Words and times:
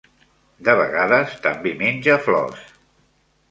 De 0.69 0.73
vegades 0.79 1.37
també 1.45 1.75
menja 1.83 2.19
flors. 2.29 2.67